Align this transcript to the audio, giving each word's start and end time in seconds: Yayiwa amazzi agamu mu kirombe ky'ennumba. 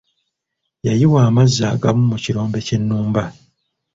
Yayiwa 0.85 1.19
amazzi 1.29 1.61
agamu 1.73 2.03
mu 2.11 2.17
kirombe 2.23 2.59
ky'ennumba. 2.65 3.23